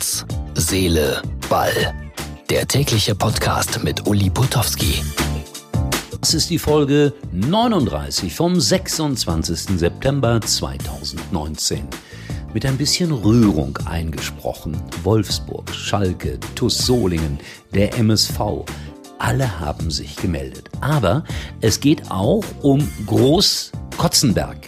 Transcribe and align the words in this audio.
Herz, 0.00 0.24
Seele, 0.54 1.20
Ball. 1.50 1.92
Der 2.48 2.66
tägliche 2.66 3.14
Podcast 3.14 3.84
mit 3.84 4.06
Uli 4.06 4.30
Putowski. 4.30 5.02
Das 6.18 6.32
ist 6.32 6.48
die 6.48 6.58
Folge 6.58 7.12
39 7.32 8.34
vom 8.34 8.58
26. 8.58 9.78
September 9.78 10.40
2019. 10.40 11.86
Mit 12.54 12.64
ein 12.64 12.78
bisschen 12.78 13.12
Rührung 13.12 13.78
eingesprochen. 13.84 14.74
Wolfsburg, 15.02 15.70
Schalke, 15.74 16.40
TuS 16.54 16.78
Solingen, 16.78 17.38
der 17.74 17.98
MSV. 17.98 18.64
Alle 19.18 19.60
haben 19.60 19.90
sich 19.90 20.16
gemeldet. 20.16 20.70
Aber 20.80 21.24
es 21.60 21.78
geht 21.78 22.10
auch 22.10 22.42
um 22.62 22.90
Groß 23.04 23.70
Kotzenberg, 23.98 24.64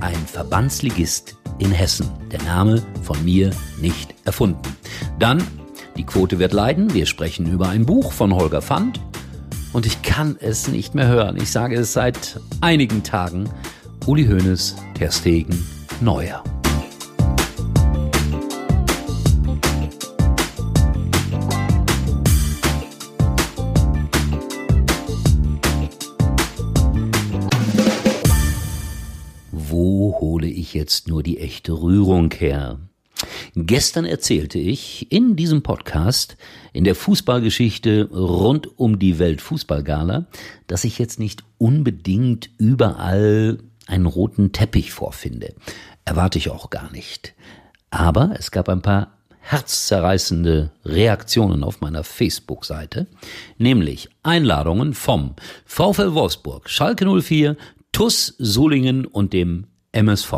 ein 0.00 0.26
Verbandsligist 0.26 1.36
in 1.62 1.70
Hessen. 1.70 2.10
Der 2.32 2.42
Name 2.42 2.82
von 3.02 3.24
mir 3.24 3.50
nicht 3.80 4.14
erfunden. 4.24 4.76
Dann, 5.18 5.42
die 5.96 6.04
Quote 6.04 6.38
wird 6.40 6.52
leiden. 6.52 6.92
Wir 6.92 7.06
sprechen 7.06 7.50
über 7.50 7.68
ein 7.68 7.86
Buch 7.86 8.12
von 8.12 8.34
Holger 8.34 8.62
Pfand. 8.62 9.00
Und 9.72 9.86
ich 9.86 10.02
kann 10.02 10.36
es 10.40 10.68
nicht 10.68 10.94
mehr 10.94 11.06
hören. 11.06 11.36
Ich 11.36 11.50
sage 11.50 11.76
es 11.76 11.92
seit 11.92 12.40
einigen 12.60 13.04
Tagen. 13.04 13.48
Uli 14.06 14.26
Hoeneß, 14.26 14.74
Ter 14.94 15.12
Stegen, 15.12 15.64
Neuer. 16.00 16.42
Wo 29.72 30.20
hole 30.20 30.48
ich 30.48 30.74
jetzt 30.74 31.08
nur 31.08 31.22
die 31.22 31.38
echte 31.38 31.72
Rührung 31.72 32.30
her? 32.30 32.78
Gestern 33.56 34.04
erzählte 34.04 34.58
ich 34.58 35.10
in 35.10 35.34
diesem 35.34 35.62
Podcast 35.62 36.36
in 36.74 36.84
der 36.84 36.94
Fußballgeschichte 36.94 38.10
rund 38.12 38.78
um 38.78 38.98
die 38.98 39.18
Weltfußballgala, 39.18 40.26
dass 40.66 40.84
ich 40.84 40.98
jetzt 40.98 41.18
nicht 41.18 41.42
unbedingt 41.56 42.50
überall 42.58 43.60
einen 43.86 44.04
roten 44.04 44.52
Teppich 44.52 44.92
vorfinde. 44.92 45.54
Erwarte 46.04 46.36
ich 46.36 46.50
auch 46.50 46.68
gar 46.68 46.92
nicht. 46.92 47.32
Aber 47.88 48.34
es 48.38 48.50
gab 48.50 48.68
ein 48.68 48.82
paar 48.82 49.16
herzzerreißende 49.40 50.70
Reaktionen 50.84 51.64
auf 51.64 51.80
meiner 51.80 52.04
Facebook-Seite, 52.04 53.06
nämlich 53.56 54.10
Einladungen 54.22 54.92
vom 54.92 55.34
VfL 55.64 56.12
Wolfsburg, 56.12 56.68
Schalke 56.68 57.06
04, 57.06 57.56
TUS 57.92 58.34
Solingen 58.38 59.04
und 59.04 59.34
dem 59.34 59.66
MSV. 59.92 60.34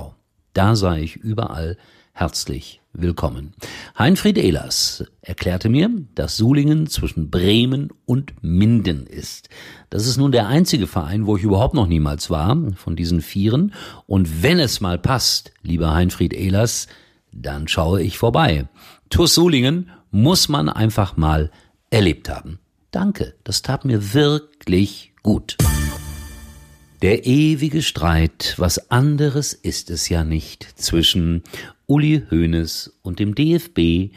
Da 0.55 0.75
sei 0.75 1.03
ich 1.03 1.15
überall 1.15 1.77
herzlich 2.13 2.81
willkommen. 2.93 3.55
Heinfried 3.97 4.39
Ehlers 4.39 5.05
erklärte 5.21 5.69
mir, 5.69 5.89
dass 6.17 6.37
Sulingen 6.37 6.89
zwischen 6.89 7.31
Bremen 7.31 7.91
und 8.07 8.35
Minden 8.43 9.07
ist. 9.07 9.51
Das 9.89 10.09
ist 10.09 10.17
nun 10.17 10.33
der 10.33 10.49
einzige 10.49 10.89
Verein, 10.89 11.27
wo 11.27 11.37
ich 11.37 11.45
überhaupt 11.45 11.75
noch 11.75 11.87
niemals 11.87 12.29
war, 12.29 12.57
von 12.75 12.97
diesen 12.97 13.21
Vieren. 13.21 13.73
Und 14.07 14.43
wenn 14.43 14.59
es 14.59 14.81
mal 14.81 14.99
passt, 14.99 15.53
lieber 15.63 15.95
Heinfried 15.95 16.35
Ehlers, 16.35 16.89
dann 17.33 17.69
schaue 17.69 18.03
ich 18.03 18.19
vorbei. 18.19 18.67
TuS 19.11 19.35
Sulingen 19.35 19.91
muss 20.11 20.49
man 20.49 20.69
einfach 20.69 21.17
mal 21.17 21.53
erlebt 21.91 22.29
haben. 22.29 22.59
Danke, 22.91 23.37
das 23.45 23.63
tat 23.63 23.85
mir 23.85 24.13
wirklich 24.13 25.13
gut. 25.23 25.57
Der 27.03 27.27
ewige 27.27 27.83
Streit, 27.83 28.55
was 28.57 28.91
anderes 28.91 29.53
ist 29.53 29.91
es 29.91 30.09
ja 30.09 30.25
nicht, 30.25 30.67
zwischen 30.81 31.43
Uli 31.87 32.23
Hoeneß 32.31 32.99
und 33.03 33.19
dem 33.19 33.35
DFB. 33.35 34.11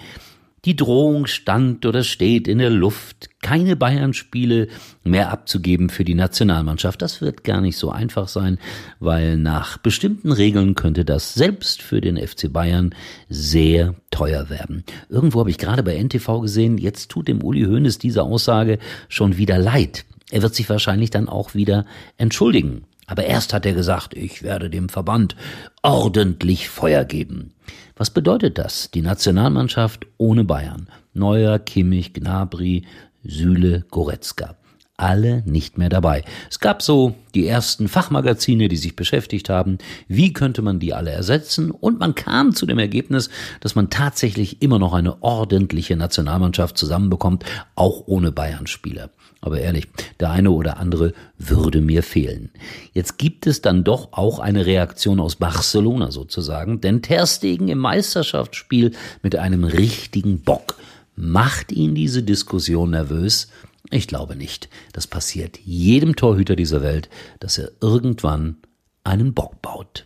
Die 0.64 0.76
Drohung 0.76 1.28
stand 1.28 1.86
oder 1.86 2.04
steht 2.04 2.48
in 2.48 2.58
der 2.60 2.70
Luft, 2.70 3.30
keine 3.42 3.76
Bayern-Spiele 3.76 4.68
mehr 5.04 5.32
abzugeben 5.32 5.90
für 5.90 6.04
die 6.04 6.14
Nationalmannschaft. 6.14 7.02
Das 7.02 7.22
wird 7.22 7.44
gar 7.44 7.62
nicht 7.62 7.78
so 7.78 7.90
einfach 7.90 8.28
sein, 8.28 8.58
weil 9.00 9.38
nach 9.38 9.78
bestimmten 9.78 10.32
Regeln 10.32 10.76
könnte 10.76 11.06
das 11.06 11.34
selbst 11.34 11.82
für 11.82 12.02
den 12.02 12.18
FC 12.18 12.52
Bayern 12.52 12.94
sehr 13.30 13.96
teuer 14.12 14.50
werden. 14.50 14.84
Irgendwo 15.10 15.40
habe 15.40 15.50
ich 15.50 15.58
gerade 15.58 15.84
bei 15.84 15.96
NTV 16.02 16.42
gesehen, 16.42 16.78
jetzt 16.78 17.10
tut 17.10 17.28
dem 17.28 17.44
Uli 17.44 17.64
Hoeneß 17.64 17.98
diese 17.98 18.24
Aussage 18.24 18.80
schon 19.10 19.38
wieder 19.38 19.58
leid. 19.58 20.06
Er 20.30 20.42
wird 20.42 20.56
sich 20.56 20.70
wahrscheinlich 20.70 21.10
dann 21.10 21.30
auch 21.30 21.54
wieder 21.56 21.86
entschuldigen. 22.18 22.84
Aber 23.06 23.24
erst 23.24 23.54
hat 23.54 23.66
er 23.66 23.74
gesagt, 23.74 24.14
ich 24.14 24.44
werde 24.44 24.70
dem 24.70 24.90
Verband 24.90 25.36
ordentlich 25.82 26.68
Feuer 26.68 27.06
geben. 27.06 27.54
Was 27.96 28.10
bedeutet 28.10 28.58
das? 28.58 28.92
Die 28.92 29.02
Nationalmannschaft 29.02 30.06
ohne 30.18 30.44
Bayern. 30.44 30.90
Neuer, 31.14 31.58
Kimmich, 31.58 32.14
Gnabry, 32.14 32.86
Süle, 33.24 33.86
Goretzka 33.90 34.58
alle 34.98 35.44
nicht 35.46 35.78
mehr 35.78 35.90
dabei. 35.90 36.24
Es 36.50 36.60
gab 36.60 36.82
so 36.82 37.16
die 37.36 37.48
ersten 37.48 37.88
Fachmagazine, 37.88 38.68
die 38.68 38.78
sich 38.78 38.96
beschäftigt 38.96 39.48
haben, 39.48 39.78
wie 40.08 40.34
könnte 40.34 40.64
man 40.64 40.80
die 40.80 40.94
alle 40.94 41.12
ersetzen 41.12 41.70
und 41.70 42.00
man 42.00 42.16
kam 42.16 42.56
zu 42.56 42.66
dem 42.66 42.80
Ergebnis, 42.80 43.30
dass 43.62 43.76
man 43.76 43.92
tatsächlich 43.92 44.62
immer 44.64 44.80
noch 44.80 44.94
eine 44.94 45.22
ordentliche 45.22 45.96
Nationalmannschaft 45.96 46.78
zusammenbekommt, 46.78 47.46
auch 47.76 48.04
ohne 48.08 48.32
Bayern-Spieler. 48.32 49.12
Aber 49.42 49.60
ehrlich, 49.60 49.88
der 50.20 50.32
eine 50.32 50.52
oder 50.52 50.78
andere 50.78 51.14
würde 51.38 51.82
mir 51.82 52.04
fehlen. 52.04 52.50
Jetzt 52.94 53.18
gibt 53.18 53.48
es 53.48 53.62
dann 53.62 53.84
doch 53.84 54.14
auch 54.14 54.40
eine 54.40 54.66
Reaktion 54.66 55.20
aus 55.20 55.36
Barcelona 55.36 56.12
sozusagen, 56.12 56.82
denn 56.82 57.02
Ter 57.02 57.28
Stegen 57.28 57.68
im 57.68 57.78
Meisterschaftsspiel 57.78 58.92
mit 59.22 59.36
einem 59.36 59.64
richtigen 59.64 60.42
Bock 60.42 60.76
macht 61.16 61.72
ihn 61.72 61.96
diese 61.96 62.24
Diskussion 62.24 62.92
nervös 62.92 63.48
ich 63.90 64.08
glaube 64.08 64.36
nicht. 64.36 64.70
Das 64.94 65.08
passiert 65.08 65.58
jedem 65.64 66.16
Torhüter 66.16 66.56
dieser 66.56 66.82
Welt, 66.82 67.10
dass 67.40 67.58
er 67.58 67.72
irgendwann 67.82 68.58
einen 69.04 69.34
Bock 69.34 69.60
baut. 69.62 70.06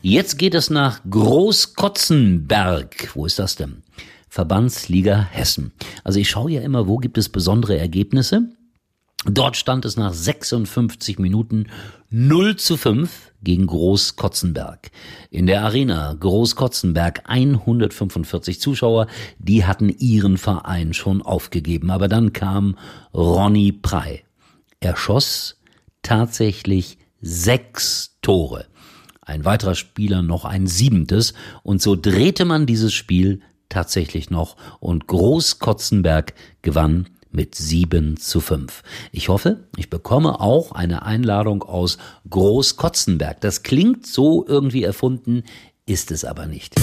Jetzt 0.00 0.38
geht 0.38 0.54
es 0.54 0.70
nach 0.70 1.00
Großkotzenberg. 1.10 3.10
Wo 3.14 3.26
ist 3.26 3.40
das 3.40 3.56
denn? 3.56 3.82
Verbandsliga 4.28 5.26
Hessen. 5.30 5.72
Also 6.04 6.18
ich 6.18 6.28
schaue 6.28 6.52
ja 6.52 6.60
immer, 6.60 6.86
wo 6.86 6.98
gibt 6.98 7.18
es 7.18 7.28
besondere 7.28 7.78
Ergebnisse. 7.78 8.50
Dort 9.24 9.56
stand 9.56 9.84
es 9.84 9.96
nach 9.96 10.12
56 10.12 11.18
Minuten 11.18 11.66
0 12.10 12.56
zu 12.56 12.76
5 12.76 13.32
gegen 13.42 13.66
Großkotzenberg. 13.66 14.90
In 15.30 15.46
der 15.46 15.62
Arena 15.62 16.14
Großkotzenberg 16.14 17.22
145 17.24 18.60
Zuschauer, 18.60 19.08
die 19.38 19.64
hatten 19.64 19.88
ihren 19.88 20.38
Verein 20.38 20.94
schon 20.94 21.22
aufgegeben. 21.22 21.90
Aber 21.90 22.08
dann 22.08 22.32
kam 22.32 22.76
Ronny 23.12 23.72
Prey. 23.72 24.24
Er 24.80 24.96
schoss 24.96 25.60
tatsächlich 26.02 26.98
sechs 27.20 28.18
Tore. 28.22 28.66
Ein 29.22 29.44
weiterer 29.44 29.74
Spieler 29.74 30.22
noch 30.22 30.44
ein 30.44 30.68
siebentes. 30.68 31.34
Und 31.64 31.82
so 31.82 31.96
drehte 31.96 32.44
man 32.44 32.66
dieses 32.66 32.94
Spiel 32.94 33.40
tatsächlich 33.68 34.30
noch 34.30 34.56
und 34.80 35.06
Großkotzenberg 35.06 36.34
gewann 36.62 37.06
mit 37.30 37.54
7 37.54 38.16
zu 38.16 38.40
5. 38.40 38.82
Ich 39.12 39.28
hoffe, 39.28 39.64
ich 39.76 39.90
bekomme 39.90 40.40
auch 40.40 40.72
eine 40.72 41.02
Einladung 41.02 41.62
aus 41.62 41.98
Großkotzenberg. 42.30 43.40
Das 43.40 43.62
klingt 43.62 44.06
so 44.06 44.44
irgendwie 44.46 44.84
erfunden, 44.84 45.44
ist 45.84 46.10
es 46.10 46.24
aber 46.24 46.46
nicht. 46.46 46.74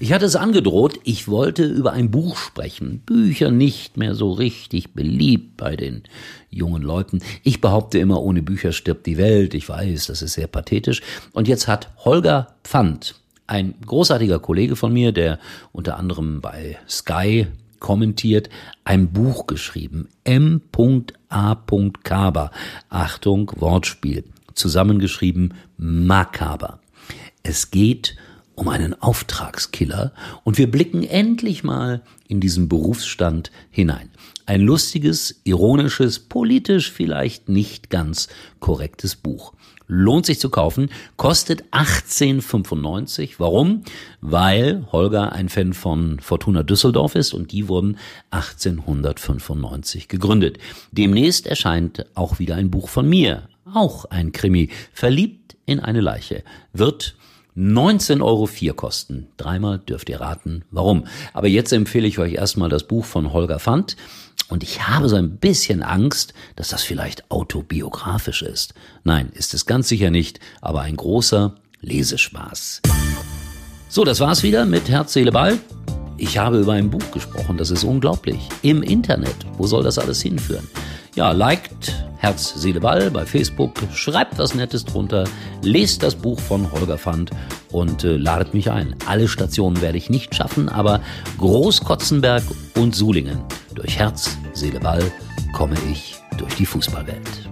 Ich 0.00 0.12
hatte 0.12 0.26
es 0.26 0.36
angedroht, 0.36 1.00
ich 1.02 1.26
wollte 1.26 1.64
über 1.64 1.92
ein 1.92 2.12
Buch 2.12 2.36
sprechen. 2.36 3.00
Bücher 3.04 3.50
nicht 3.50 3.96
mehr 3.96 4.14
so 4.14 4.30
richtig 4.30 4.94
beliebt 4.94 5.56
bei 5.56 5.74
den 5.74 6.04
jungen 6.50 6.82
Leuten. 6.82 7.20
Ich 7.42 7.60
behaupte 7.60 7.98
immer, 7.98 8.22
ohne 8.22 8.42
Bücher 8.42 8.70
stirbt 8.70 9.06
die 9.06 9.16
Welt. 9.16 9.54
Ich 9.54 9.68
weiß, 9.68 10.06
das 10.06 10.22
ist 10.22 10.34
sehr 10.34 10.46
pathetisch. 10.46 11.02
Und 11.32 11.48
jetzt 11.48 11.66
hat 11.66 11.90
Holger 12.04 12.54
Pfand, 12.62 13.16
ein 13.48 13.74
großartiger 13.84 14.38
Kollege 14.38 14.76
von 14.76 14.92
mir, 14.92 15.10
der 15.10 15.40
unter 15.72 15.96
anderem 15.96 16.40
bei 16.40 16.78
Sky 16.88 17.48
kommentiert, 17.80 18.50
ein 18.84 19.12
Buch 19.12 19.46
geschrieben. 19.46 20.08
M.A. 20.24 21.56
Kaber. 22.02 22.50
Achtung, 22.88 23.50
Wortspiel. 23.56 24.24
Zusammengeschrieben 24.54 25.54
Makaber. 25.76 26.80
Es 27.42 27.70
geht 27.70 28.16
um 28.58 28.68
einen 28.68 29.00
Auftragskiller 29.00 30.12
und 30.42 30.58
wir 30.58 30.68
blicken 30.70 31.04
endlich 31.04 31.62
mal 31.62 32.02
in 32.26 32.40
diesen 32.40 32.68
Berufsstand 32.68 33.52
hinein. 33.70 34.10
Ein 34.46 34.62
lustiges, 34.62 35.40
ironisches, 35.44 36.18
politisch 36.18 36.90
vielleicht 36.90 37.48
nicht 37.48 37.88
ganz 37.88 38.28
korrektes 38.58 39.14
Buch 39.14 39.52
lohnt 39.88 40.26
sich 40.26 40.38
zu 40.38 40.50
kaufen, 40.50 40.90
kostet 41.16 41.64
18,95. 41.72 43.36
Warum? 43.38 43.84
Weil 44.20 44.86
Holger 44.92 45.32
ein 45.32 45.48
Fan 45.48 45.72
von 45.72 46.20
Fortuna 46.20 46.62
Düsseldorf 46.62 47.14
ist 47.14 47.32
und 47.32 47.52
die 47.52 47.68
wurden 47.68 47.96
1895 48.30 50.08
gegründet. 50.08 50.58
Demnächst 50.92 51.46
erscheint 51.46 52.04
auch 52.14 52.38
wieder 52.38 52.56
ein 52.56 52.70
Buch 52.70 52.90
von 52.90 53.08
mir, 53.08 53.48
auch 53.72 54.04
ein 54.04 54.32
Krimi, 54.32 54.68
verliebt 54.92 55.56
in 55.64 55.80
eine 55.80 56.02
Leiche, 56.02 56.44
wird 56.74 57.16
19,04 57.58 58.22
Euro 58.22 58.74
kosten. 58.74 59.26
Dreimal 59.36 59.80
dürft 59.80 60.08
ihr 60.08 60.20
raten, 60.20 60.64
warum. 60.70 61.06
Aber 61.32 61.48
jetzt 61.48 61.72
empfehle 61.72 62.06
ich 62.06 62.20
euch 62.20 62.34
erstmal 62.34 62.68
das 62.68 62.84
Buch 62.84 63.04
von 63.04 63.32
Holger 63.32 63.58
Fand. 63.58 63.96
Und 64.48 64.62
ich 64.62 64.86
habe 64.86 65.08
so 65.08 65.16
ein 65.16 65.38
bisschen 65.38 65.82
Angst, 65.82 66.34
dass 66.54 66.68
das 66.68 66.84
vielleicht 66.84 67.30
autobiografisch 67.32 68.42
ist. 68.42 68.74
Nein, 69.02 69.30
ist 69.34 69.54
es 69.54 69.66
ganz 69.66 69.88
sicher 69.88 70.10
nicht, 70.10 70.38
aber 70.60 70.82
ein 70.82 70.96
großer 70.96 71.56
Lesespaß. 71.80 72.82
So, 73.88 74.04
das 74.04 74.20
war's 74.20 74.44
wieder 74.44 74.64
mit 74.64 74.88
Herz, 74.88 75.12
Seele, 75.12 75.32
Ball. 75.32 75.58
Ich 76.16 76.38
habe 76.38 76.60
über 76.60 76.74
ein 76.74 76.90
Buch 76.90 77.10
gesprochen, 77.12 77.56
das 77.56 77.70
ist 77.70 77.82
unglaublich. 77.82 78.38
Im 78.62 78.82
Internet. 78.82 79.36
Wo 79.56 79.66
soll 79.66 79.82
das 79.82 79.98
alles 79.98 80.22
hinführen? 80.22 80.68
Ja, 81.18 81.32
liked 81.32 81.92
Herz, 82.18 82.54
Seele, 82.54 82.78
Ball 82.78 83.10
bei 83.10 83.26
Facebook, 83.26 83.72
schreibt 83.92 84.38
was 84.38 84.54
Nettes 84.54 84.84
drunter, 84.84 85.24
lest 85.62 86.04
das 86.04 86.14
Buch 86.14 86.38
von 86.38 86.70
Holger 86.70 86.96
Fand 86.96 87.32
und 87.72 88.04
äh, 88.04 88.16
ladet 88.16 88.54
mich 88.54 88.70
ein. 88.70 88.94
Alle 89.04 89.26
Stationen 89.26 89.80
werde 89.80 89.98
ich 89.98 90.10
nicht 90.10 90.36
schaffen, 90.36 90.68
aber 90.68 91.00
Großkotzenberg 91.38 92.44
und 92.76 92.94
Sulingen. 92.94 93.40
Durch 93.74 93.98
Herz, 93.98 94.38
Seele, 94.52 94.78
Ball 94.78 95.02
komme 95.52 95.74
ich 95.90 96.14
durch 96.36 96.54
die 96.54 96.66
Fußballwelt. 96.66 97.47